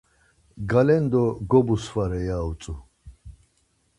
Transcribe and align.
Galendo 0.73 1.21
gobusvare 1.51 2.17
ya 2.29 2.37
utzu. 2.51 2.73